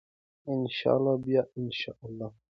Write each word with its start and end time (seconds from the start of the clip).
ان 0.51 0.61
شاء 0.77 0.95
الله 0.97 1.15
بیا 1.25 1.41
ان 1.57 1.69
شاء 1.79 1.97
الله. 2.07 2.29